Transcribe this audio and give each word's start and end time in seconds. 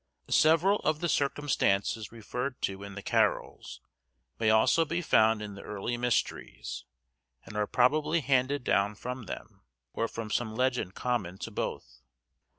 SEVERAL 0.31 0.77
of 0.79 0.99
the 0.99 1.07
circumstances 1.07 2.11
referred 2.11 2.59
to 2.63 2.81
in 2.81 2.95
the 2.95 3.03
carols, 3.03 3.81
may 4.39 4.49
also 4.49 4.83
be 4.83 4.99
found 4.99 5.43
in 5.43 5.53
the 5.53 5.61
early 5.61 5.95
mysteries, 5.95 6.85
and 7.45 7.55
are 7.55 7.67
probably 7.67 8.21
handed 8.21 8.63
down 8.63 8.95
from 8.95 9.25
them, 9.27 9.61
or 9.93 10.07
from 10.07 10.31
some 10.31 10.55
legend 10.55 10.95
common 10.95 11.37
to 11.37 11.51
both. 11.51 12.01